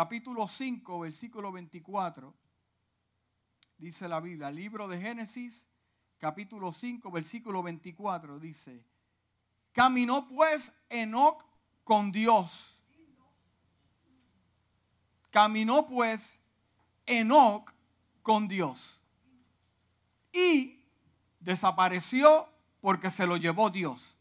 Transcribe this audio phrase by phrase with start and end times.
[0.00, 2.34] capítulo 5, versículo 24,
[3.76, 5.68] dice la Biblia, libro de Génesis,
[6.16, 8.82] capítulo 5, versículo 24, dice,
[9.72, 11.44] caminó pues Enoc
[11.84, 12.80] con Dios.
[15.28, 16.40] Caminó pues
[17.04, 17.70] Enoc
[18.22, 19.02] con Dios.
[20.32, 20.82] Y
[21.40, 22.48] desapareció
[22.80, 24.16] porque se lo llevó Dios.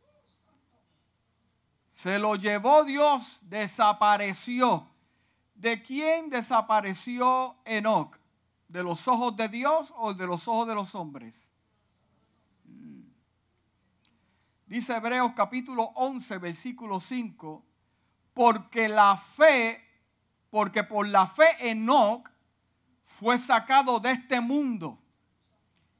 [1.85, 4.88] Se lo llevó Dios, desapareció.
[5.59, 8.17] ¿De quién desapareció Enoch?
[8.69, 11.51] ¿De los ojos de Dios o de los ojos de los hombres?
[12.63, 13.01] Mm.
[14.65, 17.61] Dice Hebreos capítulo 11, versículo 5,
[18.33, 19.85] porque la fe,
[20.49, 22.31] porque por la fe Enoch
[23.03, 24.97] fue sacado de este mundo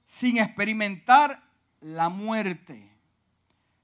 [0.06, 1.44] sin experimentar
[1.82, 2.98] la muerte.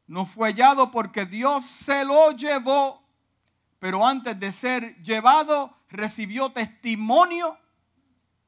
[0.07, 3.04] No fue hallado porque Dios se lo llevó
[3.85, 7.55] pero antes de ser llevado recibió testimonio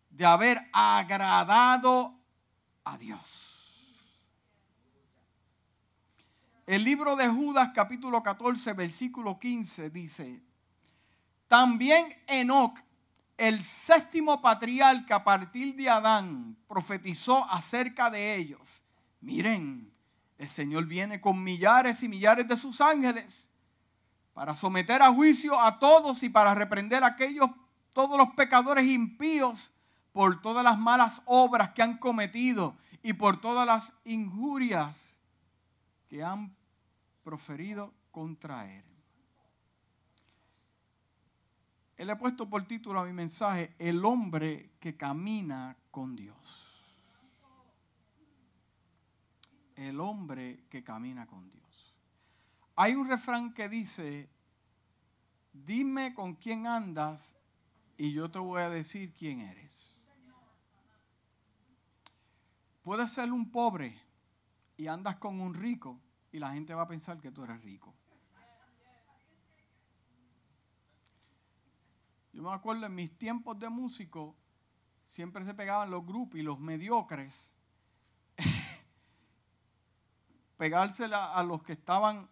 [0.10, 2.12] de haber agradado
[2.84, 3.86] a Dios.
[6.66, 10.42] El libro de Judas capítulo 14 versículo 15 dice,
[11.48, 12.80] también Enoch,
[13.38, 18.84] el séptimo patriarca a partir de Adán, profetizó acerca de ellos.
[19.22, 19.94] Miren,
[20.40, 23.52] el Señor viene con millares y millares de sus ángeles
[24.38, 27.50] para someter a juicio a todos y para reprender a aquellos,
[27.92, 29.72] todos los pecadores impíos
[30.12, 35.18] por todas las malas obras que han cometido y por todas las injurias
[36.08, 36.56] que han
[37.24, 38.86] proferido contra él.
[41.96, 46.94] Él he puesto por título a mi mensaje, El hombre que camina con Dios.
[49.76, 51.67] El hombre que camina con Dios.
[52.80, 54.30] Hay un refrán que dice,
[55.52, 57.36] dime con quién andas
[57.98, 60.14] y yo te voy a decir quién eres.
[62.84, 64.00] Puedes ser un pobre
[64.78, 66.00] y andas con un rico
[66.32, 67.96] y la gente va a pensar que tú eres rico.
[72.32, 74.36] Yo me acuerdo en mis tiempos de músico,
[75.04, 77.56] siempre se pegaban los grupos y los mediocres.
[80.58, 82.30] Pegársela a los que estaban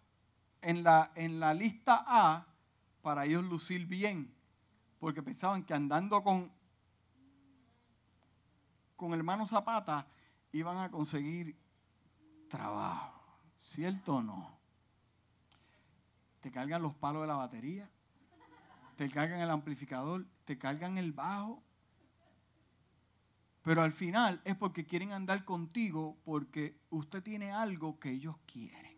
[0.66, 2.48] en la, en la lista A
[3.03, 4.34] para ellos lucir bien,
[5.00, 6.52] porque pensaban que andando con,
[8.96, 10.08] con hermano Zapata
[10.52, 11.56] iban a conseguir
[12.50, 13.14] trabajo.
[13.59, 14.58] ¿Cierto o no?
[16.42, 17.88] Te cargan los palos de la batería,
[18.96, 21.62] te cargan el amplificador, te cargan el bajo.
[23.62, 28.94] Pero al final es porque quieren andar contigo porque usted tiene algo que ellos quieren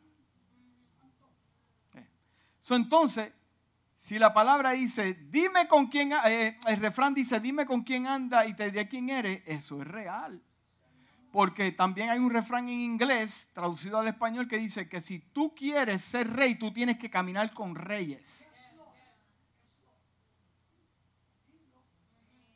[2.76, 3.32] entonces,
[3.96, 8.46] si la palabra dice, dime con quién, eh, el refrán dice, dime con quién anda
[8.46, 10.44] y te diré quién eres, eso es real.
[11.32, 15.56] Porque también hay un refrán en inglés, traducido al español, que dice que si tú
[15.56, 18.52] quieres ser rey, tú tienes que caminar con reyes.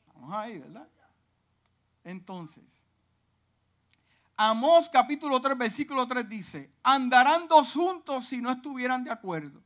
[0.08, 0.88] Vamos ahí, ¿verdad?
[2.04, 2.84] Entonces,
[4.36, 9.62] Amós capítulo 3, versículo 3 dice, andarán dos juntos si no estuvieran de acuerdo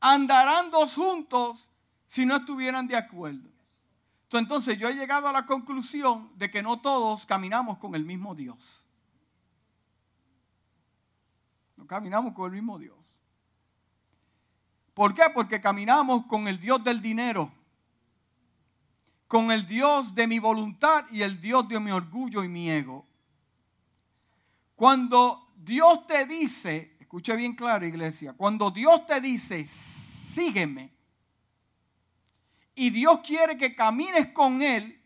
[0.00, 1.68] andarán dos juntos
[2.06, 3.48] si no estuvieran de acuerdo.
[4.32, 8.34] Entonces yo he llegado a la conclusión de que no todos caminamos con el mismo
[8.34, 8.84] Dios.
[11.76, 12.96] No caminamos con el mismo Dios.
[14.94, 15.24] ¿Por qué?
[15.34, 17.50] Porque caminamos con el Dios del dinero,
[19.26, 23.06] con el Dios de mi voluntad y el Dios de mi orgullo y mi ego.
[24.76, 28.34] Cuando Dios te dice, Escuche bien claro, iglesia.
[28.34, 30.92] Cuando Dios te dice, sígueme,
[32.76, 35.02] y Dios quiere que camines con Él,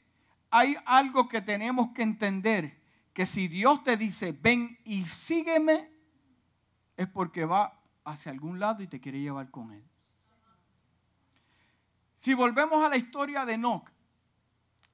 [0.51, 2.79] hay algo que tenemos que entender.
[3.15, 5.91] Que si Dios te dice, ven y sígueme,
[6.95, 9.83] es porque va hacia algún lado y te quiere llevar con Él.
[12.17, 13.91] Si volvemos a la historia de Enoch,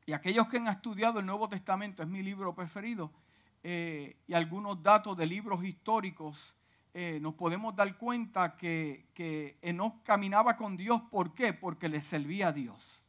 [0.06, 3.10] y aquellos que han estudiado el Nuevo Testamento, es mi libro preferido,
[3.64, 6.54] eh, y algunos datos de libros históricos
[6.92, 11.00] eh, nos podemos dar cuenta que, que Enoch caminaba con Dios.
[11.10, 11.52] ¿Por qué?
[11.52, 13.02] Porque le servía a Dios.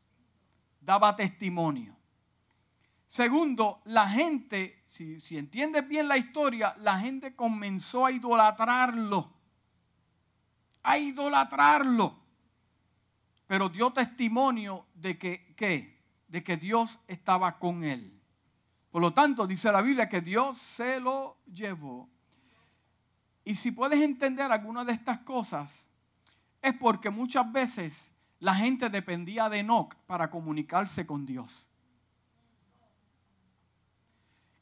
[0.79, 1.95] Daba testimonio.
[3.07, 9.33] Segundo, la gente, si, si entiendes bien la historia, la gente comenzó a idolatrarlo.
[10.83, 12.15] A idolatrarlo.
[13.47, 15.99] Pero dio testimonio de que, ¿qué?
[16.27, 18.21] De que Dios estaba con él.
[18.91, 22.09] Por lo tanto, dice la Biblia que Dios se lo llevó
[23.43, 25.87] y si puedes entender alguna de estas cosas,
[26.61, 31.67] es porque muchas veces la gente dependía de Enoch para comunicarse con Dios.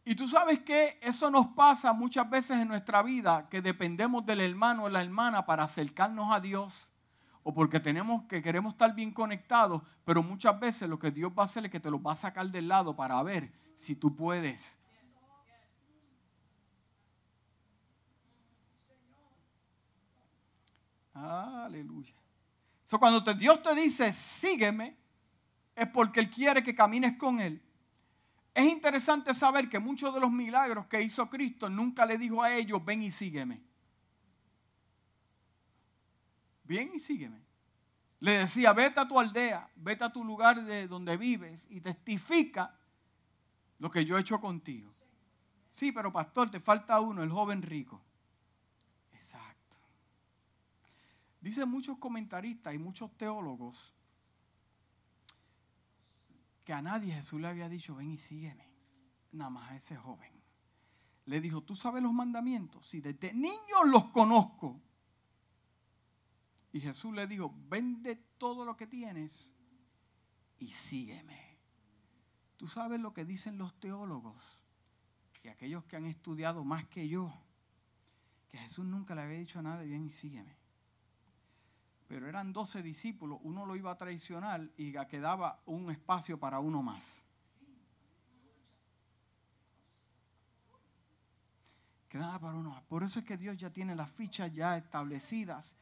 [0.06, 4.42] Y tú sabes que eso nos pasa muchas veces en nuestra vida, que dependemos del
[4.42, 6.90] hermano o la hermana para acercarnos a Dios
[7.44, 11.44] o porque tenemos que queremos estar bien conectados, pero muchas veces lo que Dios va
[11.44, 14.16] a hacer es que te lo va a sacar del lado para ver si tú
[14.16, 14.79] puedes.
[21.20, 22.14] Aleluya.
[22.86, 24.96] So, cuando Dios te dice, sígueme,
[25.76, 27.62] es porque Él quiere que camines con Él.
[28.54, 32.54] Es interesante saber que muchos de los milagros que hizo Cristo nunca le dijo a
[32.54, 33.62] ellos, ven y sígueme.
[36.64, 37.42] Ven y sígueme.
[38.22, 42.76] Le decía, vete a tu aldea, vete a tu lugar de donde vives y testifica
[43.78, 44.92] lo que yo he hecho contigo.
[45.70, 48.02] Sí, pero pastor, te falta uno, el joven rico.
[49.14, 49.49] Exacto.
[51.42, 53.94] Dicen muchos comentaristas y muchos teólogos
[56.66, 58.68] que a nadie Jesús le había dicho, ven y sígueme.
[59.32, 60.32] Nada más a ese joven.
[61.26, 62.86] Le dijo, ¿tú sabes los mandamientos?
[62.86, 64.82] Si desde niño los conozco.
[66.72, 69.54] Y Jesús le dijo, vende todo lo que tienes
[70.60, 71.58] y sígueme.
[72.58, 74.62] Tú sabes lo que dicen los teólogos
[75.42, 77.34] y aquellos que han estudiado más que yo,
[78.50, 80.59] que Jesús nunca le había dicho a nadie, ven y sígueme
[82.10, 86.82] pero eran doce discípulos, uno lo iba a traicionar y quedaba un espacio para uno
[86.82, 87.24] más.
[92.10, 92.82] Quedaba para uno más.
[92.86, 95.76] Por eso es que Dios ya tiene las fichas ya establecidas.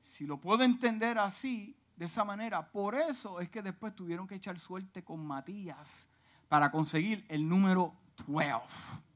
[0.00, 4.34] Si lo puedo entender así, de esa manera, por eso es que después tuvieron que
[4.34, 6.08] echar suerte con Matías
[6.48, 7.94] para conseguir el número
[8.26, 9.11] 12.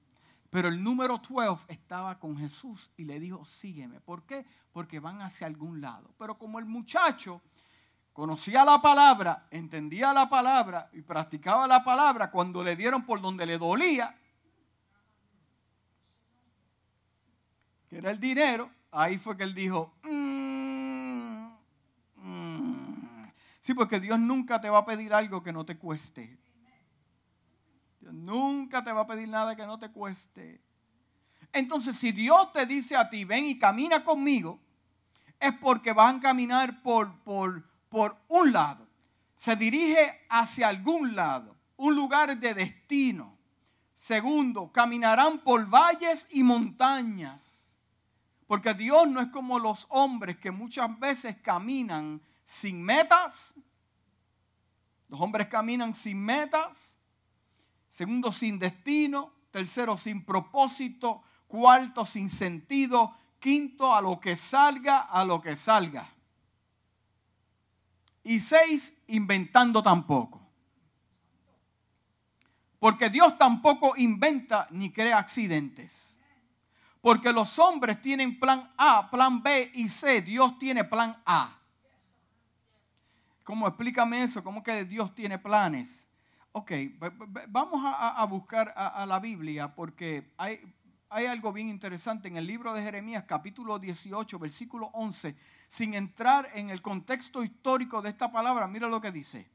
[0.56, 4.00] Pero el número 12 estaba con Jesús y le dijo, sígueme.
[4.00, 4.46] ¿Por qué?
[4.72, 6.14] Porque van hacia algún lado.
[6.16, 7.42] Pero como el muchacho
[8.14, 13.44] conocía la palabra, entendía la palabra y practicaba la palabra, cuando le dieron por donde
[13.44, 14.16] le dolía,
[17.90, 21.48] que era el dinero, ahí fue que él dijo, mm,
[22.14, 23.22] mm".
[23.60, 26.45] sí, porque Dios nunca te va a pedir algo que no te cueste
[28.12, 30.60] nunca te va a pedir nada que no te cueste.
[31.52, 34.60] Entonces, si Dios te dice a ti, ven y camina conmigo,
[35.40, 38.86] es porque van a caminar por, por, por un lado.
[39.36, 43.36] Se dirige hacia algún lado, un lugar de destino.
[43.94, 47.72] Segundo, caminarán por valles y montañas.
[48.46, 53.54] Porque Dios no es como los hombres que muchas veces caminan sin metas.
[55.08, 56.98] Los hombres caminan sin metas
[57.96, 59.32] Segundo, sin destino.
[59.50, 61.22] Tercero, sin propósito.
[61.48, 63.14] Cuarto, sin sentido.
[63.38, 66.06] Quinto, a lo que salga, a lo que salga.
[68.22, 70.46] Y seis, inventando tampoco.
[72.78, 76.19] Porque Dios tampoco inventa ni crea accidentes.
[77.00, 80.20] Porque los hombres tienen plan A, plan B y C.
[80.20, 81.58] Dios tiene plan A.
[83.42, 84.44] ¿Cómo explícame eso?
[84.44, 86.05] ¿Cómo que Dios tiene planes?
[86.58, 86.72] Ok,
[87.48, 90.58] vamos a, buscar a, la Biblia porque hay,
[91.10, 95.36] hay algo bien interesante en el libro de Jeremías capítulo 18, versículo 11.
[95.68, 99.46] Sin entrar en el contexto histórico de esta palabra, mira lo que dice.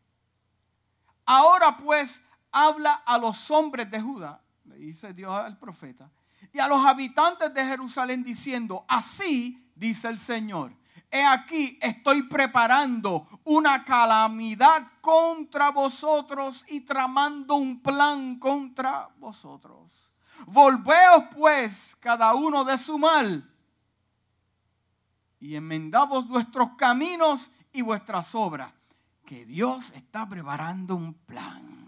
[1.25, 6.12] Ahora pues habla a los hombres de Judá, le dice Dios al profeta,
[6.53, 10.72] y a los habitantes de Jerusalén diciendo, así dice el Señor
[11.12, 20.10] he aquí estoy preparando una calamidad contra vosotros y tramando un plan contra vosotros.
[20.48, 23.48] Volveos pues cada uno de su mal
[25.39, 28.72] y enmendamos vuestros caminos y vuestras obras,
[29.25, 31.82] que Dios está preparando un plan.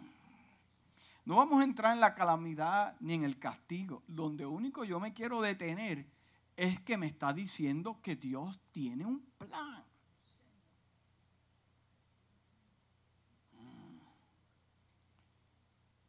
[1.25, 4.03] No vamos a entrar en la calamidad ni en el castigo.
[4.07, 6.05] Donde único yo me quiero detener
[6.55, 9.83] es que me está diciendo que Dios tiene un plan.
[13.53, 13.99] Mm.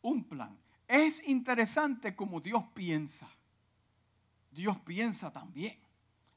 [0.03, 0.59] Un plan.
[0.87, 3.29] Es interesante como Dios piensa.
[4.51, 5.77] Dios piensa también.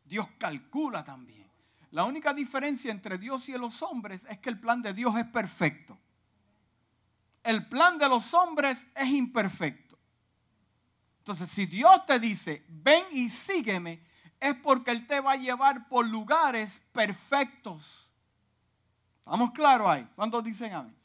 [0.04, 1.46] Dios calcula también.
[1.92, 5.26] La única diferencia entre Dios y los hombres es que el plan de Dios es
[5.26, 5.98] perfecto.
[7.44, 9.87] El plan de los hombres es imperfecto.
[11.28, 14.02] Entonces, si Dios te dice, ven y sígueme,
[14.40, 18.10] es porque Él te va a llevar por lugares perfectos.
[19.18, 20.08] ¿Estamos claros ahí?
[20.16, 20.96] ¿Cuántos dicen amén?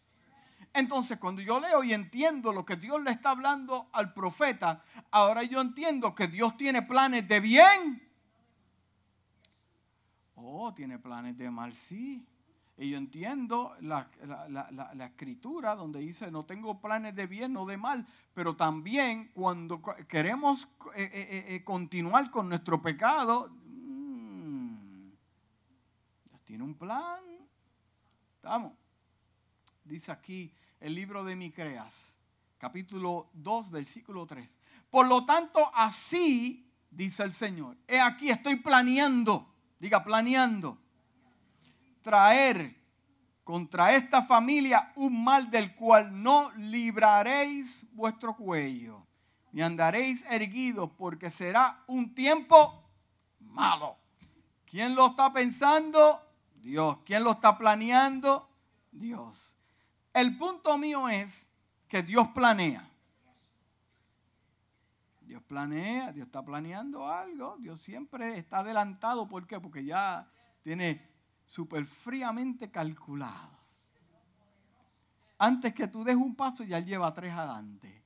[0.72, 5.42] Entonces, cuando yo leo y entiendo lo que Dios le está hablando al profeta, ahora
[5.42, 8.08] yo entiendo que Dios tiene planes de bien.
[10.36, 12.24] Oh, tiene planes de mal, sí.
[12.82, 14.08] Y yo entiendo la,
[15.06, 20.64] escritura donde dice, no tengo planes de bien, no de mal, pero también cuando queremos
[20.96, 25.10] eh, eh, eh, continuar con nuestro pecado, mm,
[26.42, 27.20] tiene un plan.
[28.34, 28.72] Estamos.
[29.84, 32.16] Dice aquí el libro de Micreas,
[32.58, 34.58] capítulo 2, versículo 3.
[34.90, 37.76] Por lo tanto, así dice el Señor.
[37.86, 39.46] He aquí, estoy planeando,
[39.78, 40.81] diga planeando
[42.02, 42.82] traer
[43.44, 49.06] contra esta familia un mal del cual no libraréis vuestro cuello,
[49.52, 52.88] ni andaréis erguidos, porque será un tiempo
[53.40, 53.96] malo.
[54.64, 56.20] ¿Quién lo está pensando?
[56.54, 56.98] Dios.
[57.04, 58.48] ¿Quién lo está planeando?
[58.90, 59.56] Dios.
[60.14, 61.50] El punto mío es
[61.88, 62.88] que Dios planea.
[65.20, 67.56] Dios planea, Dios está planeando algo.
[67.58, 69.26] Dios siempre está adelantado.
[69.28, 69.58] ¿Por qué?
[69.60, 70.30] Porque ya
[70.62, 71.11] tiene
[71.44, 73.50] súper fríamente calculados.
[75.38, 78.02] Antes que tú des un paso, ya él lleva tres adelante.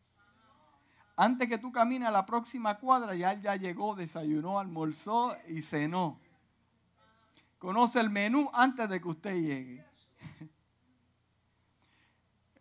[1.17, 5.63] Antes que tú camines a la próxima cuadra, ya él ya llegó, desayunó, almorzó y
[5.63, 6.19] cenó.
[7.59, 9.85] Conoce el menú antes de que usted llegue.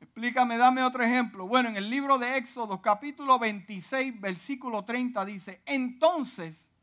[0.01, 1.47] Explícame, dame otro ejemplo.
[1.47, 6.74] Bueno, en el libro de Éxodo, capítulo 26, versículo 30 dice, entonces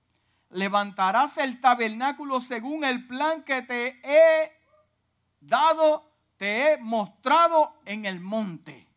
[0.52, 4.52] levantarás el tabernáculo según el plan que te he
[5.40, 8.88] dado, te he mostrado en el monte.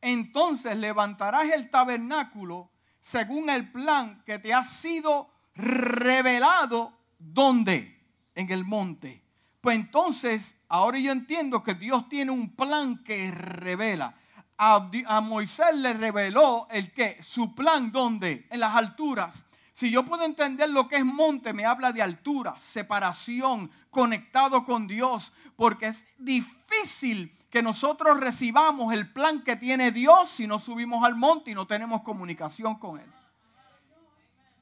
[0.00, 2.70] Entonces levantarás el tabernáculo
[3.00, 6.98] según el plan que te ha sido revelado.
[7.18, 7.98] ¿Dónde?
[8.34, 9.22] En el monte.
[9.60, 14.14] Pues entonces, ahora yo entiendo que Dios tiene un plan que revela
[14.60, 18.46] a, Moisés le reveló el que, su plan, ¿dónde?
[18.50, 19.46] En las alturas.
[19.72, 24.86] Si yo puedo entender lo que es monte, me habla de altura, separación, conectado con
[24.86, 31.04] Dios, porque es difícil que nosotros recibamos el plan que tiene Dios si no subimos
[31.04, 33.10] al monte y no tenemos comunicación con Él.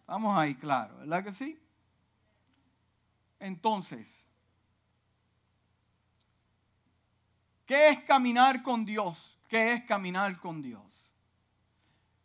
[0.07, 1.61] Vamos ahí, claro, ¿verdad que sí?
[3.41, 4.29] Entonces,
[7.67, 9.38] ¿qué es caminar con Dios?
[9.49, 11.11] ¿Qué es caminar con Dios?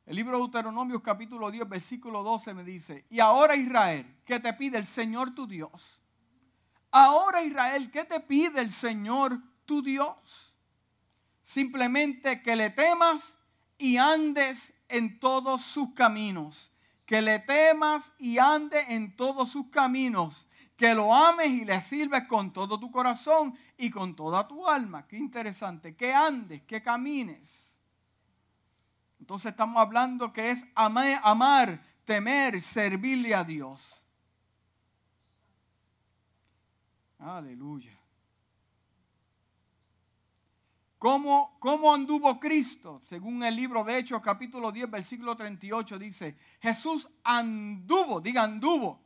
[0.06, 4.52] El libro de Deuteronomio capítulo 10 versículo 12 me dice, y ahora Israel, ¿qué te
[4.52, 6.02] pide el Señor tu Dios?
[6.92, 10.54] Ahora Israel, ¿qué te pide el Señor tu Dios?
[11.42, 13.38] Simplemente que le temas
[13.78, 16.72] y andes en todos sus caminos.
[17.06, 22.26] Que le temas y andes en todos sus caminos que lo ames y le sirves
[22.28, 25.08] con todo tu corazón y con toda tu alma.
[25.08, 27.80] Qué interesante, que andes, que camines.
[29.20, 34.04] Entonces estamos hablando que es amar, temer, servirle a Dios.
[37.20, 37.98] Aleluya.
[40.98, 43.00] ¿Cómo, ¿Cómo, anduvo Cristo?
[43.04, 49.02] Según el libro de Hechos capítulo 10 versículo 38 dice, Jesús anduvo, diga anduvo,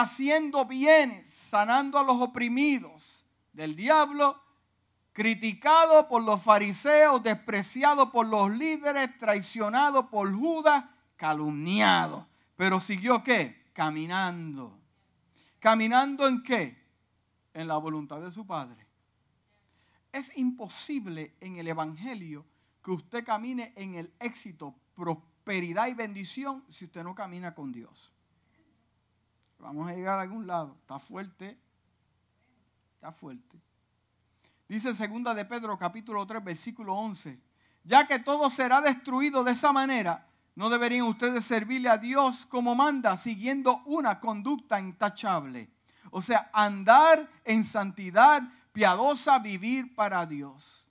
[0.00, 4.40] haciendo bienes, sanando a los oprimidos del diablo,
[5.12, 10.84] criticado por los fariseos, despreciado por los líderes, traicionado por Judas,
[11.16, 12.28] calumniado.
[12.56, 13.70] Pero siguió qué?
[13.72, 14.78] Caminando.
[15.58, 16.78] ¿Caminando en qué?
[17.52, 18.86] En la voluntad de su Padre.
[20.12, 22.46] Es imposible en el Evangelio
[22.82, 28.12] que usted camine en el éxito, prosperidad y bendición si usted no camina con Dios.
[29.68, 30.74] Vamos a llegar a algún lado.
[30.80, 31.58] Está fuerte.
[32.94, 33.60] Está fuerte.
[34.66, 37.38] Dice segunda de Pedro capítulo 3 versículo 11.
[37.84, 42.74] Ya que todo será destruido de esa manera, no deberían ustedes servirle a Dios como
[42.74, 45.70] manda, siguiendo una conducta intachable.
[46.12, 50.88] O sea, andar en santidad piadosa, vivir para Dios.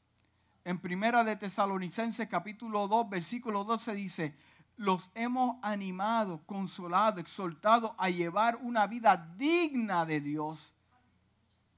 [0.63, 4.37] En primera de Tesalonicenses capítulo 2 versículo 12 dice,
[4.77, 10.73] los hemos animado, consolado, exhortado a llevar una vida digna de Dios,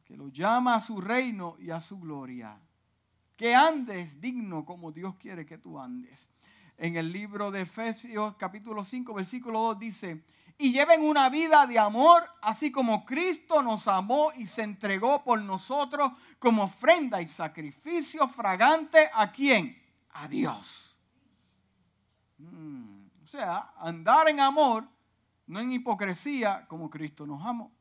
[0.06, 2.60] que lo llama a su reino y a su gloria.
[3.36, 6.29] Que andes digno como Dios quiere que tú andes.
[6.77, 10.24] En el libro de Efesios capítulo 5 versículo 2 dice,
[10.62, 15.41] y lleven una vida de amor, así como Cristo nos amó y se entregó por
[15.41, 19.82] nosotros como ofrenda y sacrificio fragante a quién?
[20.12, 20.98] A Dios.
[22.39, 22.88] Mm.
[23.29, 24.89] Sea, andar en amor,
[25.45, 27.71] no en hipocresía, como Cristo nos amó.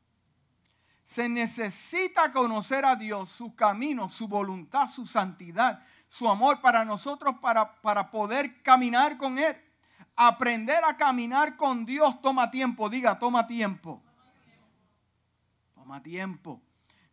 [1.01, 7.37] Se necesita conocer a Dios, su camino, su voluntad, su santidad, su amor para nosotros,
[7.41, 9.57] para, para poder caminar con Él.
[10.15, 14.03] Aprender a caminar con Dios toma tiempo, diga, toma tiempo.
[15.73, 16.61] Toma tiempo.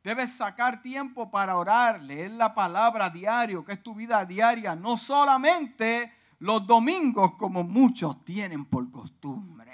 [0.05, 4.99] Debes sacar tiempo para orar, leer la palabra diario, que es tu vida diaria, no
[4.99, 9.73] solamente los domingos como muchos tienen por costumbre.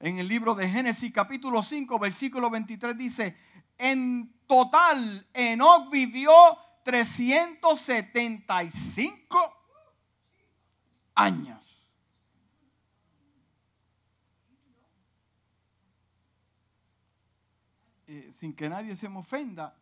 [0.00, 3.36] En el libro de Génesis capítulo 5, versículo 23 dice,
[3.78, 6.30] en total Enoch vivió
[6.84, 9.56] 375
[11.14, 11.70] años.
[18.06, 19.76] Eh, sin que nadie se me ofenda,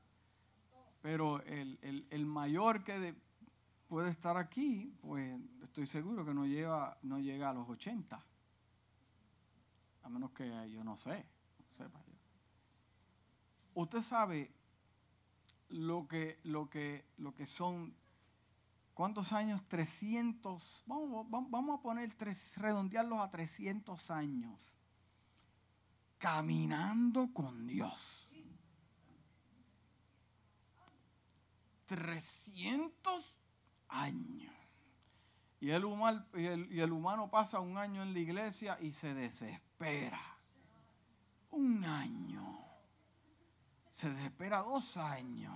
[1.03, 3.15] pero el, mayor que
[3.93, 8.25] puede estar aquí, pues estoy seguro que no, lleva, no llega a los 80.
[10.03, 11.27] A menos que yo no sé,
[13.75, 14.51] Usted sabe
[15.69, 17.95] lo que, lo que, lo que son,
[18.95, 19.63] ¿cuántos años?
[19.69, 24.79] 300, vamos, vamos a poner, tres, redondearlos a 300 años.
[26.17, 28.33] Caminando con Dios.
[31.85, 33.43] 300
[33.93, 34.53] años.
[35.61, 40.21] Y el, humano, y, el, humano pasa un año en la iglesia y se desespera.
[41.51, 42.59] Un año.
[43.91, 45.55] Se desespera dos años.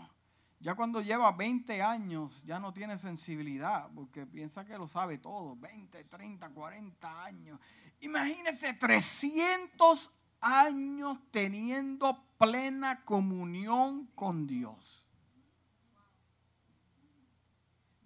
[0.61, 5.57] Ya cuando lleva 20 años ya no tiene sensibilidad porque piensa que lo sabe todo.
[5.57, 7.61] 20, 30, 40 años.
[8.01, 15.06] Imagínese 300 años teniendo plena comunión con Dios.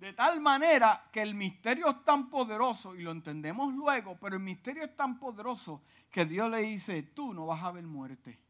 [0.00, 4.42] De tal manera que el misterio es tan poderoso, y lo entendemos luego, pero el
[4.42, 8.40] misterio es tan poderoso que Dios le dice, tú no vas a ver muerte.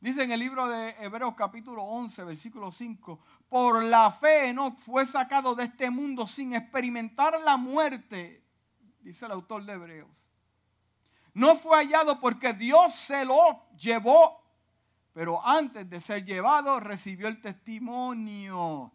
[0.00, 5.06] Dice en el libro de Hebreos capítulo 11, versículo 5, por la fe no fue
[5.06, 8.44] sacado de este mundo sin experimentar la muerte,
[9.02, 10.28] dice el autor de Hebreos.
[11.32, 14.42] No fue hallado porque Dios se lo llevó,
[15.12, 18.92] pero antes de ser llevado recibió el testimonio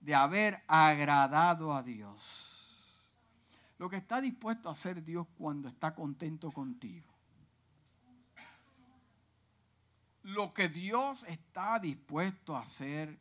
[0.00, 2.55] de haber agradado a Dios
[3.78, 7.12] lo que está dispuesto a hacer Dios cuando está contento contigo.
[10.22, 13.18] Lo que Dios está dispuesto a hacer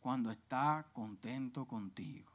[0.00, 2.30] cuando está contento contigo.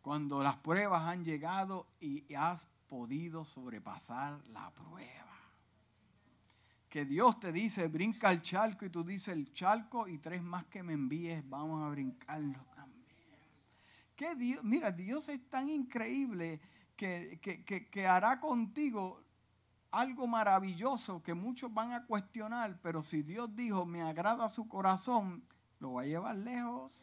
[0.00, 5.08] Cuando las pruebas han llegado y has podido sobrepasar la prueba.
[6.88, 10.64] Que Dios te dice, brinca el charco y tú dices el charco y tres más
[10.64, 12.71] que me envíes, vamos a brincarlo
[14.62, 16.60] Mira, Dios es tan increíble
[16.96, 17.40] que,
[17.90, 19.22] que hará contigo
[19.92, 25.46] algo maravilloso que muchos van a cuestionar, pero si Dios dijo, me agrada su corazón,
[25.78, 27.00] lo va a llevar lejos.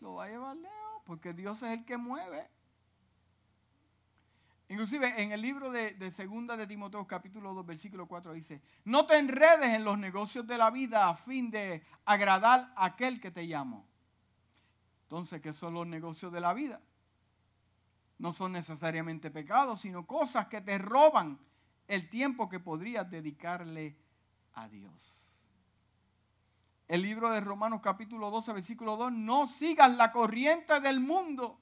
[0.00, 2.50] Lo va a llevar lejos, porque Dios es el que mueve.
[4.68, 9.06] Inclusive en el libro de, de Segunda de Timoteo capítulo 2 versículo 4 dice, no
[9.06, 13.30] te enredes en los negocios de la vida a fin de agradar a aquel que
[13.30, 13.86] te llamó.
[15.12, 16.80] Entonces, ¿qué son los negocios de la vida?
[18.16, 21.38] No son necesariamente pecados, sino cosas que te roban
[21.86, 23.94] el tiempo que podrías dedicarle
[24.54, 25.44] a Dios.
[26.88, 31.60] El libro de Romanos capítulo 12, versículo 2, no sigas la corriente del mundo.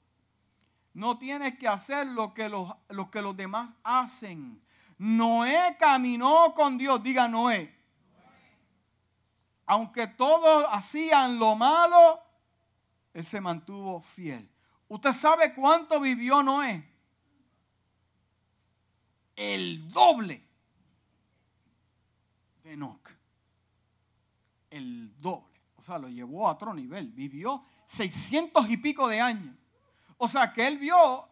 [0.93, 4.63] No tienes que hacer lo que los, lo que los demás hacen.
[4.97, 7.77] Noé caminó con Dios, diga Noé.
[9.65, 12.30] Aunque todos hacían lo malo,
[13.13, 14.49] él se mantuvo fiel.
[14.87, 16.89] ¿Usted sabe cuánto vivió Noé?
[19.35, 20.45] El doble
[22.63, 23.09] de Enoch.
[24.69, 25.59] El doble.
[25.77, 27.11] O sea, lo llevó a otro nivel.
[27.11, 29.55] Vivió 600 y pico de años.
[30.17, 31.27] O sea, que él vio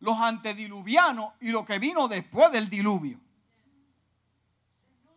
[0.00, 3.18] los antediluvianos y lo que vino después del diluvio.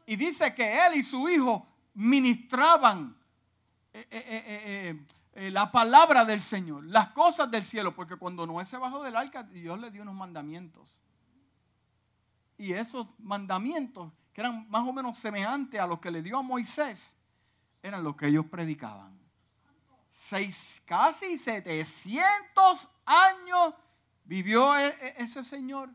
[0.06, 3.18] Y dice que él y su hijo ministraban
[3.92, 5.06] eh, eh, eh,
[5.40, 9.16] eh, la palabra del Señor, las cosas del cielo, porque cuando Noé se bajó del
[9.16, 11.00] arca, Dios le dio unos mandamientos.
[12.58, 16.42] Y esos mandamientos, que eran más o menos semejantes a los que le dio a
[16.42, 17.20] Moisés,
[17.84, 19.16] eran los que ellos predicaban.
[20.10, 23.76] Seis, casi 700 años
[24.24, 25.92] vivió e, e, ese Señor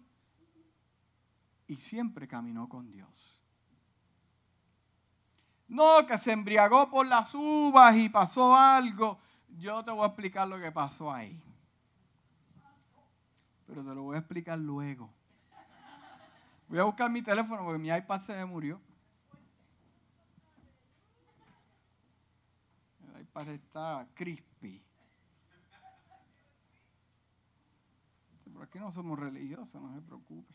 [1.67, 3.43] y siempre caminó con Dios.
[5.67, 9.19] No, que se embriagó por las uvas y pasó algo.
[9.59, 11.41] Yo te voy a explicar lo que pasó ahí.
[13.67, 15.11] Pero te lo voy a explicar luego.
[16.69, 18.81] Voy a buscar mi teléfono porque mi iPad se me murió.
[23.15, 24.83] El iPad está crispy.
[28.53, 30.55] Por aquí no somos religiosos, no se preocupe.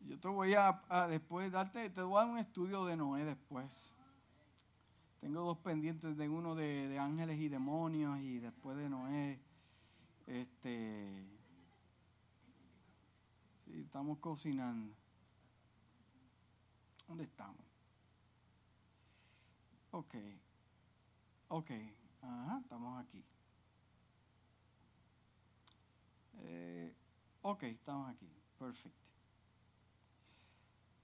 [0.00, 3.93] Yo te voy a, después darte, te voy a dar un estudio de Noé después.
[5.24, 9.40] Tengo dos pendientes de uno de, ángeles y demonios y después de Noé.
[10.26, 11.26] Este.
[13.56, 14.94] Sí, estamos cocinando.
[17.08, 17.64] ¿Dónde estamos?
[19.92, 20.14] Ok.
[21.48, 21.70] Ok.
[22.20, 23.24] Ajá, estamos aquí.
[26.34, 26.94] Eh,
[27.40, 28.28] ok, estamos aquí.
[28.58, 29.03] Perfecto.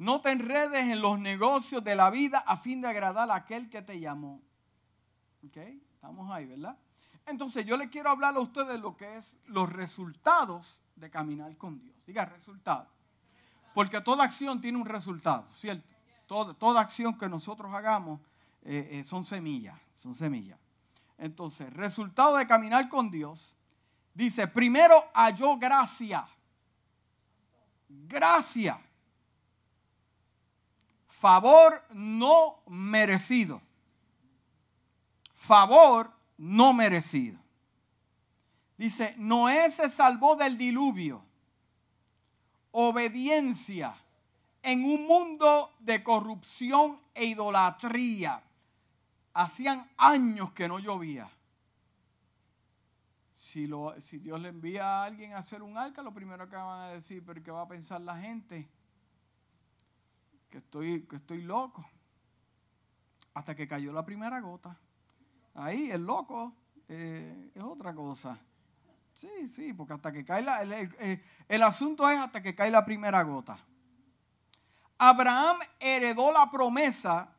[0.01, 3.69] No te enredes en los negocios de la vida a fin de agradar a aquel
[3.69, 4.41] que te llamó.
[5.47, 5.59] ¿Ok?
[5.59, 6.79] Estamos ahí, ¿verdad?
[7.27, 11.79] Entonces yo le quiero hablar a ustedes lo que es los resultados de caminar con
[11.79, 11.95] Dios.
[12.07, 12.89] Diga resultado.
[13.75, 15.87] Porque toda acción tiene un resultado, ¿cierto?
[16.27, 18.23] Toda, acción que nosotros hagamos
[18.63, 20.59] eh, eh, son semillas, son semillas.
[21.19, 23.55] Entonces, resultado de caminar con Dios,
[24.15, 26.27] dice, primero halló gracia.
[27.87, 28.81] Gracia
[31.11, 33.61] favor no merecido.
[35.35, 37.39] Favor no merecido.
[38.79, 41.23] Dice, Noé se salvó del diluvio.
[42.71, 43.95] Obediencia
[44.63, 48.43] en un mundo de corrupción e idolatría.
[49.35, 51.31] Hacían años que no llovía.
[53.35, 56.89] Si, Dios le envía a alguien a hacer un arca, lo primero que van a
[56.91, 58.69] decir, pero ¿qué va a pensar la gente?
[60.51, 61.89] Que estoy, que estoy loco.
[63.35, 64.77] Hasta que cayó la primera gota.
[65.55, 66.55] Ahí el loco
[66.89, 68.39] eh, es otra cosa.
[69.13, 70.63] Sí, sí, porque hasta que cae la...
[70.63, 73.59] El, el asunto es hasta que cae la primera gota.
[74.99, 77.35] Abraham heredó la promesa,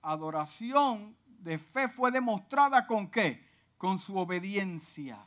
[0.00, 3.46] adoración de fe fue demostrada con qué?
[3.76, 5.18] Con su obediencia.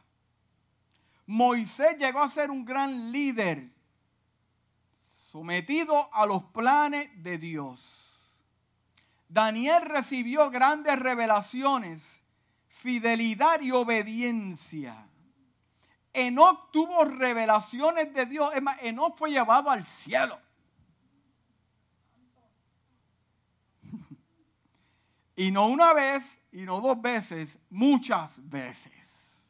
[1.25, 3.67] Moisés llegó a ser un gran líder,
[5.35, 8.21] sometido a los planes de Dios.
[9.27, 12.23] Daniel recibió grandes revelaciones,
[12.69, 15.09] fidelidad y obediencia.
[16.13, 18.49] Enoch tuvo revelaciones de Dios.
[18.55, 20.39] Es más, Enoch fue llevado al cielo.
[25.35, 29.47] Y no una vez, y no dos veces, muchas veces.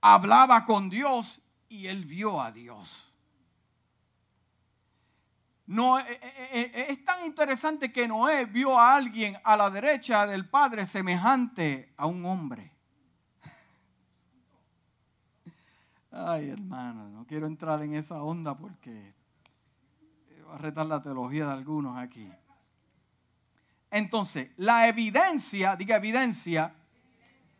[0.00, 3.09] Hablaba con Dios y él vio a Dios.
[5.70, 10.26] No, eh, eh, eh, es tan interesante que Noé vio a alguien a la derecha
[10.26, 12.72] del Padre semejante a un hombre.
[16.10, 19.14] Ay, hermano, no quiero entrar en esa onda porque
[20.48, 22.28] va a retar la teología de algunos aquí.
[23.92, 26.74] Entonces, la evidencia, diga evidencia,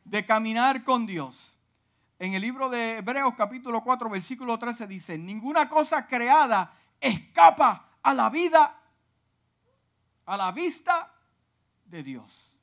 [0.04, 1.58] de caminar con Dios.
[2.18, 8.14] En el libro de Hebreos capítulo 4, versículo 13 dice, ninguna cosa creada escapa a
[8.14, 8.80] la vida,
[10.26, 11.12] a la vista
[11.84, 12.58] de Dios.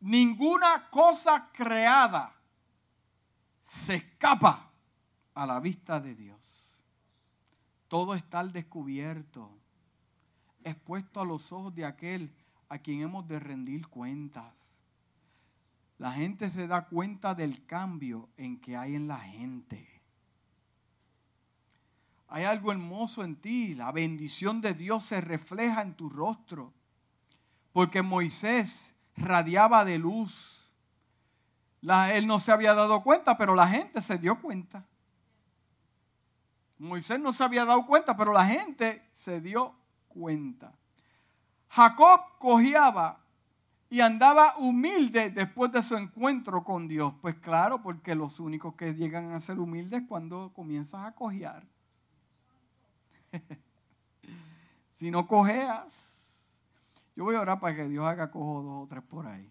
[0.00, 2.34] Ninguna cosa creada
[3.60, 4.70] se escapa
[5.34, 6.38] a la vista de Dios.
[7.88, 9.50] Todo está al descubierto,
[10.62, 12.34] expuesto a los ojos de aquel
[12.68, 14.78] a quien hemos de rendir cuentas.
[15.98, 19.93] La gente se da cuenta del cambio en que hay en la gente.
[22.34, 23.76] Hay algo hermoso en ti.
[23.76, 26.72] La bendición de Dios se refleja en tu rostro.
[27.72, 30.68] Porque Moisés radiaba de luz.
[32.12, 34.84] él no se había dado cuenta, pero la gente se dio cuenta.
[36.78, 39.72] Moisés no se había dado cuenta, pero la gente se dio
[40.08, 40.72] cuenta.
[41.68, 43.20] Jacob cojeaba
[43.88, 47.14] y andaba humilde después de su encuentro con Dios.
[47.22, 51.64] Pues claro, porque los únicos que llegan a ser humildes cuando comienzas a cojear.
[54.90, 56.58] si no cojeas.
[57.16, 59.50] Yo voy a orar para que Dios haga cojo dos o tres por ahí.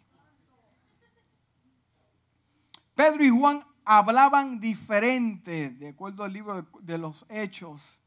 [2.95, 7.99] Pedro y Juan hablaban diferente, de acuerdo al libro de los Hechos.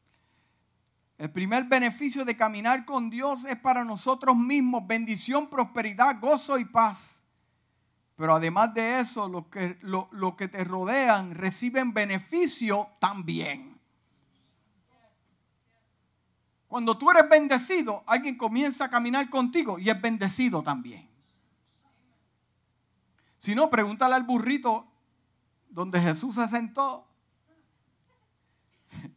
[1.17, 6.65] El primer beneficio de caminar con Dios es para nosotros mismos bendición, prosperidad, gozo y
[6.65, 7.25] paz.
[8.15, 13.76] Pero además de eso, los que, lo, que te rodean reciben beneficio también.
[16.67, 21.09] Cuando tú eres bendecido, alguien comienza a caminar contigo y es bendecido también.
[23.39, 24.85] Si no, pregúntale al burrito
[25.69, 27.07] donde Jesús se sentó.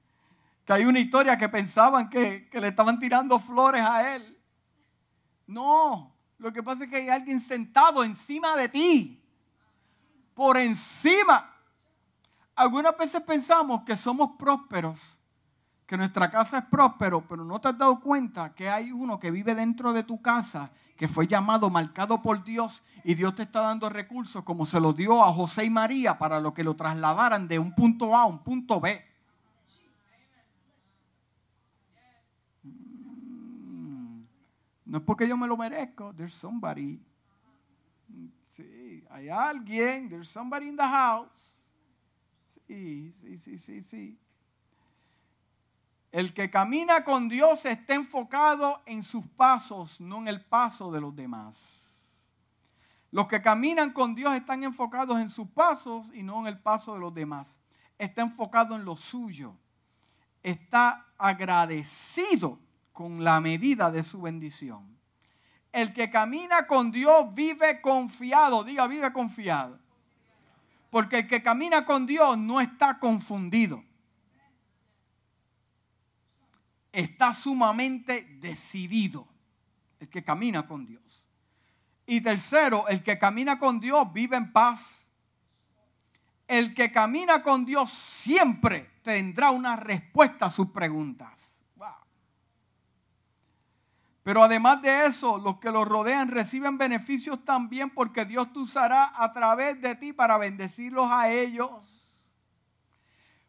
[0.64, 4.38] Que hay una historia que pensaban que, le estaban tirando flores a él.
[5.48, 9.24] No, lo que pasa es que hay alguien sentado encima de ti.
[10.34, 11.56] Por encima.
[12.54, 15.16] Algunas veces pensamos que somos prósperos,
[15.90, 19.32] que nuestra casa es próspero, pero no te has dado cuenta que hay uno que
[19.32, 23.62] vive dentro de tu casa, que fue llamado, marcado por Dios, y Dios te está
[23.62, 27.48] dando recursos como se los dio a José y María para lo que lo trasladaran
[27.48, 29.04] de un punto A a un punto B.
[34.84, 36.14] No es porque yo me lo merezco.
[36.14, 37.02] There's somebody.
[38.46, 40.08] Sí, hay alguien.
[40.08, 41.64] There's somebody in the house.
[42.44, 44.20] Sí, sí, sí, sí, sí.
[46.12, 51.00] El que camina con Dios está enfocado en sus pasos, no en el paso de
[51.00, 52.28] los demás.
[53.12, 56.94] Los que caminan con Dios están enfocados en sus pasos y no en el paso
[56.94, 57.58] de los demás.
[57.98, 59.56] Está enfocado en lo suyo.
[60.42, 62.58] Está agradecido
[62.92, 64.98] con la medida de su bendición.
[65.72, 69.78] El que camina con Dios vive confiado, diga vive confiado.
[70.90, 73.84] Porque el que camina con Dios no está confundido.
[76.92, 79.26] Está sumamente decidido.
[79.98, 81.26] El que camina con Dios.
[82.06, 85.08] Y tercero, el que camina con Dios vive en paz.
[86.48, 91.60] El que camina con Dios siempre tendrá una respuesta a sus preguntas.
[94.22, 99.12] Pero además de eso, los que los rodean reciben beneficios también porque Dios te usará
[99.16, 102.30] a través de ti para bendecirlos a ellos.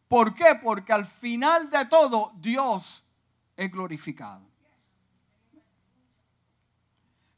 [0.08, 0.56] ¿Por qué?
[0.62, 3.06] Porque al final de todo Dios
[3.62, 4.42] es glorificado.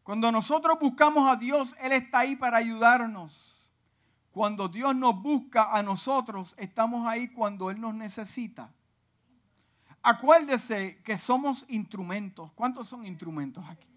[0.03, 3.69] Cuando nosotros buscamos a Dios, Él está ahí para ayudarnos.
[4.31, 8.73] Cuando Dios nos busca a nosotros, estamos ahí cuando Él nos necesita.
[10.01, 12.51] Acuérdese que somos instrumentos.
[12.53, 13.89] ¿Cuántos son instrumentos aquí?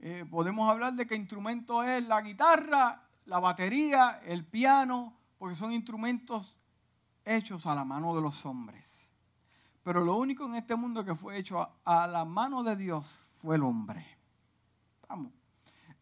[0.00, 5.72] Eh, podemos hablar de que instrumento es la guitarra, la batería, el piano, porque son
[5.72, 6.58] instrumentos
[7.24, 9.07] hechos a la mano de los hombres.
[9.88, 13.56] Pero lo único en este mundo que fue hecho a, la mano de Dios fue
[13.56, 14.06] el hombre.
[15.08, 15.32] Vamos.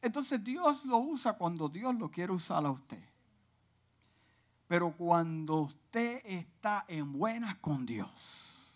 [0.02, 3.00] Entonces Dios lo usa cuando Dios lo quiere usar a usted.
[4.66, 8.74] Pero cuando usted está en buenas con Dios,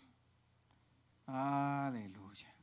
[1.27, 2.55] aleluya.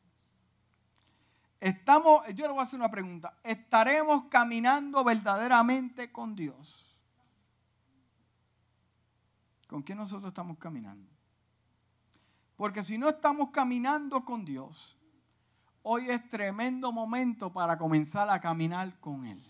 [1.60, 3.38] Estamos, yo le voy a hacer una pregunta.
[3.44, 6.96] ¿Estaremos caminando verdaderamente con Dios?
[9.68, 11.17] ¿Con quién nosotros estamos caminando?
[12.58, 14.98] Porque si no estamos caminando con Dios,
[15.84, 19.42] hoy es tremendo momento para comenzar a caminar con Él.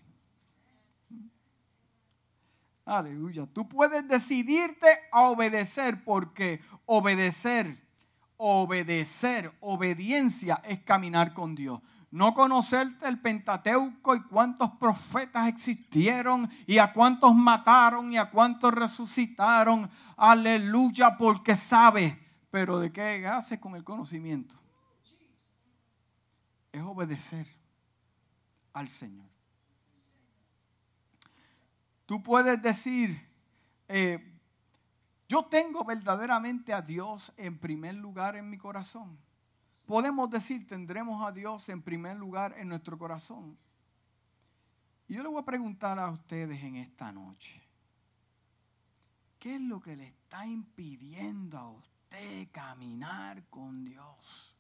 [2.86, 3.46] Aleluya.
[3.48, 7.78] Tú puedes decidirte a obedecer porque obedecer,
[8.36, 11.82] obedecer, obediencia es caminar con Dios.
[12.12, 18.74] No conocerte el Pentateuco y cuántos profetas existieron y a cuántos mataron y a cuántos
[18.74, 19.90] resucitaron.
[20.16, 22.27] Aleluya, porque sabes.
[22.50, 24.56] Pero ¿de qué haces con el conocimiento?
[26.72, 27.48] Es obedecer
[28.74, 29.28] al Señor.
[32.06, 33.20] Tú puedes decir,
[33.90, 34.40] eh,
[35.28, 39.20] yo tengo verdaderamente a Dios en primer lugar en mi corazón.
[39.86, 43.58] Podemos decir, tendremos a Dios en primer lugar en nuestro corazón.
[45.08, 47.62] Y yo le voy a preguntar a ustedes en esta noche,
[49.40, 51.97] ¿qué es lo que le está impidiendo a usted
[52.52, 54.56] caminar con Dios?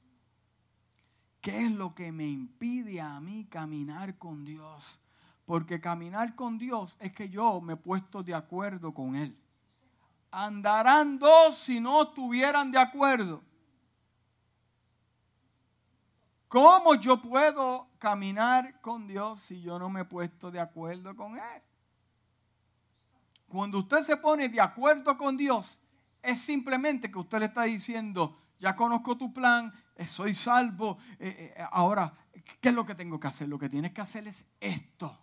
[1.41, 4.99] ¿Qué es lo que me impide a mí caminar con Dios?
[5.45, 9.37] Porque caminar con Dios es que yo me he puesto de acuerdo con Él.
[10.29, 13.41] Andarán dos si no estuvieran de acuerdo.
[16.47, 21.37] ¿Cómo yo puedo caminar con Dios si yo no me he puesto de acuerdo con
[21.37, 21.61] Él?
[23.47, 25.79] Cuando usted se pone de acuerdo con Dios,
[26.27, 30.97] es simplemente que usted le está diciendo, ya conozco tu plan, eh, soy salvo.
[31.19, 32.13] Eh, eh, ahora,
[32.59, 33.47] ¿qué es lo que tengo que hacer?
[33.47, 35.17] Lo que tienes que hacer es esto.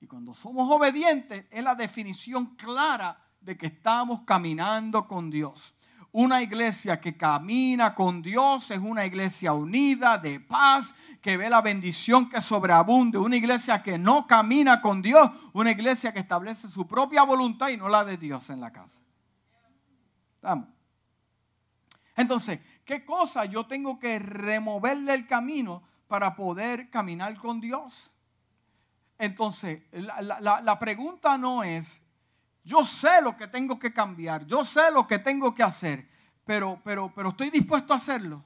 [0.00, 5.74] Y cuando somos obedientes es la definición clara de que estamos caminando con Dios.
[6.10, 11.60] Una iglesia que camina con Dios es una iglesia unida, de paz, que ve la
[11.60, 13.18] bendición que sobreabunde.
[13.18, 17.76] Una iglesia que no camina con Dios, una iglesia que establece su propia voluntad y
[17.76, 19.02] no la de Dios en la casa.
[22.16, 28.10] Entonces, ¿qué cosa yo tengo que remover del camino para poder caminar con Dios?
[29.18, 32.02] Entonces, la, la pregunta no es,
[32.64, 36.08] yo sé lo que tengo que cambiar, yo sé lo que tengo que hacer,
[36.44, 38.44] pero, pero, pero estoy dispuesto a hacerlo.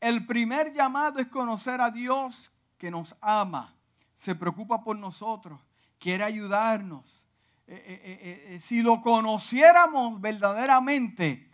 [0.00, 3.74] El primer llamado es conocer a Dios que nos ama,
[4.12, 5.58] se preocupa por nosotros,
[5.98, 7.23] quiere ayudarnos.
[7.66, 11.50] Eh, eh, eh, si lo conociéramos verdaderamente,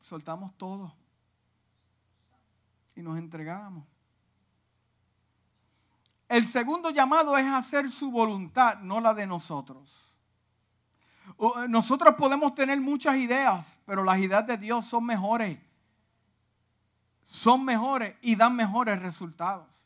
[0.00, 0.92] soltamos todo
[2.96, 3.86] y nos entregamos.
[6.28, 10.16] El segundo llamado es hacer su voluntad, no la de nosotros.
[11.68, 15.58] Nosotros podemos tener muchas ideas, pero las ideas de Dios son mejores.
[17.22, 19.83] Son mejores y dan mejores resultados.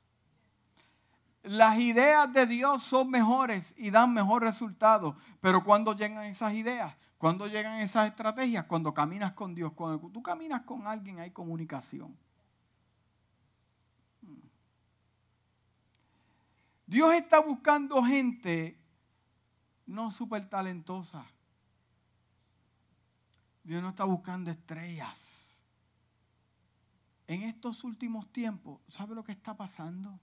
[1.48, 5.14] Las ideas de Dios son mejores y dan mejores resultados.
[5.40, 10.22] Pero cuando llegan esas ideas, cuando llegan esas estrategias, cuando caminas con Dios, cuando tú
[10.22, 12.14] caminas con alguien hay comunicación.
[16.86, 18.78] Dios está buscando gente
[19.86, 21.24] no súper talentosa.
[23.64, 25.58] Dios no está buscando estrellas.
[27.26, 30.20] En estos últimos tiempos, ¿sabe lo que está pasando?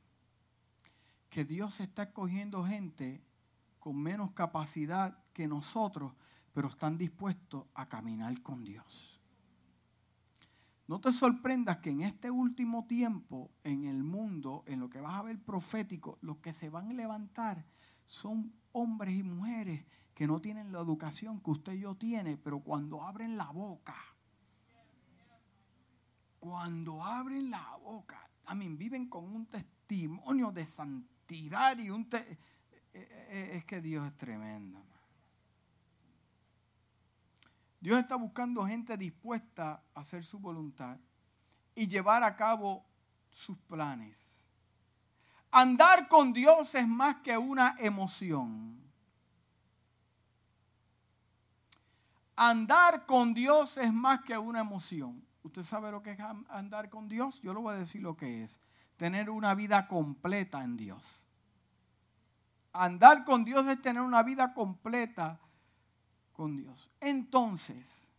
[1.36, 3.22] Que Dios está escogiendo gente
[3.82, 6.14] con menos capacidad que nosotros,
[6.54, 9.20] pero están dispuestos a caminar con Dios.
[10.88, 15.16] No te sorprendas que en este último tiempo, en el mundo, en lo que vas
[15.16, 17.66] a ver profético, los que se van a levantar
[18.06, 22.62] son hombres y mujeres que no tienen la educación que usted y yo tiene, pero
[22.62, 23.98] cuando abren la boca,
[26.40, 32.08] cuando abren la boca, también viven con un testimonio de santidad y un...
[32.12, 32.38] Eh,
[32.94, 34.82] eh, eh, es que Dios es tremendo.
[37.80, 40.98] Dios está buscando gente dispuesta a hacer su voluntad
[41.76, 42.86] y llevar a cabo
[43.30, 44.46] sus planes.
[45.52, 48.82] Andar con Dios es más que una emoción.
[52.36, 55.24] Andar con Dios es más que una emoción.
[55.44, 57.42] ¿Usted sabe lo que es andar con Dios?
[57.42, 58.60] Yo le voy a decir lo que es.
[58.98, 61.26] Tener una vida completa en Dios.
[62.72, 65.40] Andar con Dios es tener una vida completa
[66.34, 66.92] con Dios.
[67.00, 68.12] Entonces,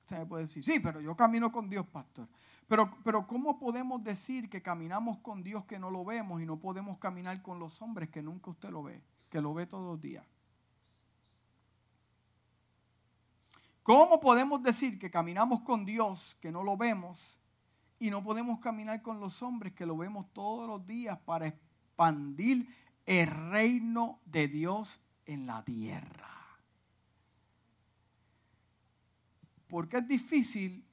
[0.00, 2.28] usted puede decir, sí, pero yo camino con Dios, pastor.
[2.68, 6.58] Pero, pero ¿cómo podemos decir que caminamos con Dios que no lo vemos y no
[6.58, 10.00] podemos caminar con los hombres que nunca usted lo ve, que lo ve todos los
[10.00, 10.24] días?
[13.82, 17.38] ¿Cómo podemos decir que caminamos con Dios que no lo vemos
[17.98, 22.68] y no podemos caminar con los hombres que lo vemos todos los días para expandir
[23.06, 26.28] el reino de Dios en la tierra?
[29.68, 30.84] Porque es difícil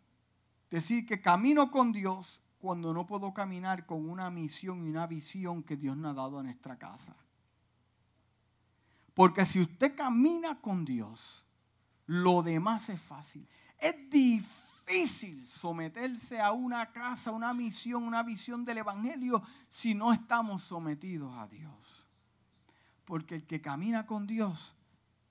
[0.69, 5.63] decir que camino con Dios cuando no puedo caminar con una misión y una visión
[5.63, 7.15] que Dios nos ha dado a nuestra casa.
[9.13, 11.45] Porque si usted camina con Dios,
[12.07, 13.47] lo demás es fácil.
[13.79, 14.64] Es difícil
[15.43, 21.47] someterse a una casa, una misión, una visión del Evangelio si no estamos sometidos a
[21.47, 22.05] Dios.
[23.03, 24.75] Porque el que camina con Dios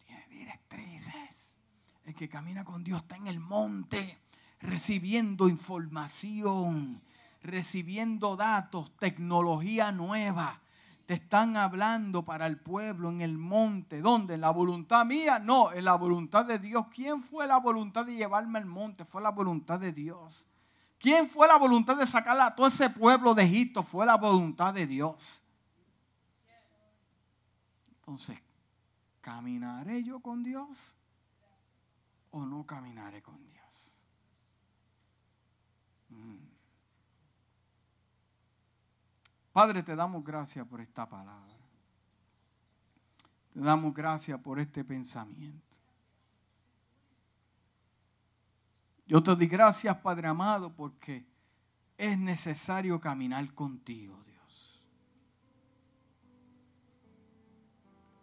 [0.06, 1.56] tiene directrices.
[2.04, 4.18] El que camina con Dios está en el monte
[4.60, 7.02] recibiendo información,
[7.42, 10.60] recibiendo datos, tecnología nueva.
[11.06, 14.00] Te están hablando para el pueblo en el monte.
[14.00, 14.34] ¿Dónde?
[14.34, 15.38] ¿En la voluntad mía?
[15.38, 16.86] No, en la voluntad de Dios.
[16.94, 19.04] ¿Quién fue la voluntad de llevarme al monte?
[19.04, 20.46] Fue la voluntad de Dios.
[20.98, 23.82] ¿Quién fue la voluntad de sacar a todo ese pueblo de Egipto?
[23.82, 25.42] Fue la voluntad de Dios.
[28.00, 28.38] Entonces,
[29.20, 30.96] ¿caminaré yo con Dios?
[32.34, 33.94] o no caminaré con Dios.
[36.08, 36.53] Mm.
[39.54, 41.54] Padre, te damos gracias por esta palabra.
[43.52, 45.76] Te damos gracias por este pensamiento.
[49.06, 51.24] Yo te doy gracias, Padre amado, porque
[51.96, 54.82] es necesario caminar contigo, Dios.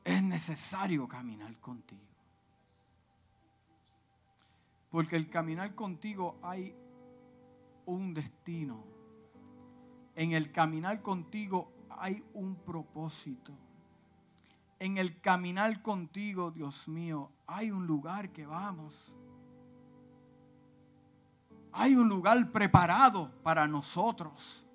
[0.03, 2.01] Es necesario caminar contigo.
[4.89, 6.75] Porque el caminar contigo hay
[7.85, 8.90] un destino.
[10.21, 13.53] En el caminar contigo hay un propósito.
[14.77, 19.15] En el caminar contigo, Dios mío, hay un lugar que vamos.
[21.71, 24.67] Hay un lugar preparado para nosotros.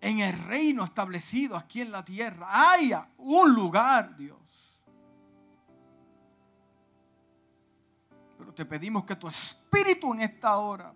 [0.00, 2.70] En el reino establecido aquí en la tierra.
[2.70, 4.82] Hay un lugar, Dios.
[8.38, 10.94] Pero te pedimos que tu espíritu en esta hora,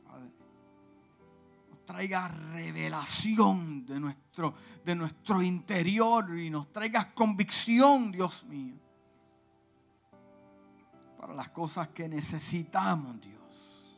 [1.89, 4.53] Traiga revelación de nuestro,
[4.85, 8.75] de nuestro interior y nos traiga convicción, Dios mío,
[11.19, 13.97] para las cosas que necesitamos, Dios.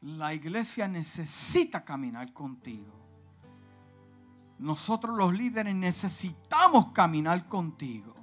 [0.00, 2.90] La iglesia necesita caminar contigo.
[4.60, 8.14] Nosotros los líderes necesitamos caminar contigo.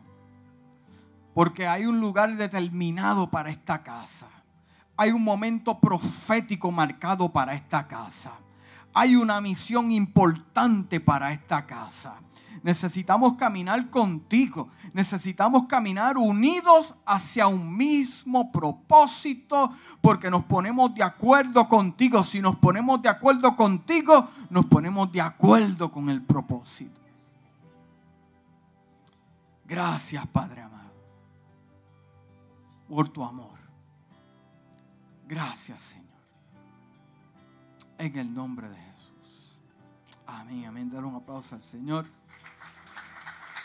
[1.36, 4.41] Porque hay un lugar determinado para esta casa.
[5.02, 8.34] Hay un momento profético marcado para esta casa.
[8.94, 12.18] Hay una misión importante para esta casa.
[12.62, 14.70] Necesitamos caminar contigo.
[14.94, 19.72] Necesitamos caminar unidos hacia un mismo propósito
[20.02, 22.24] porque nos ponemos de acuerdo contigo.
[22.24, 27.02] Si nos ponemos de acuerdo contigo, nos ponemos de acuerdo con el propósito.
[29.66, 30.94] Gracias, Padre amado,
[32.88, 33.61] por tu amor.
[35.32, 36.08] Gracias, Señor.
[37.98, 39.58] En el nombre de Jesús.
[40.28, 40.92] Amén, amén.
[40.92, 42.06] Dar un aplauso al Señor.